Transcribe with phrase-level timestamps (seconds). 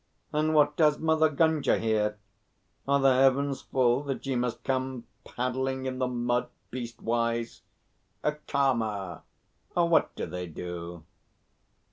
[0.33, 2.17] And what does Mother Gunga here?
[2.87, 7.61] Are the heavens full that ye must come paddling in the mud beast wise?
[8.47, 9.21] Karma,
[9.75, 11.03] what do they do?"